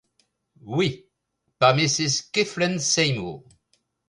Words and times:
Oui… 0.63 1.05
par 1.59 1.75
Mrs 1.75 2.23
Kethlen 2.31 2.79
Seymour. 2.79 3.43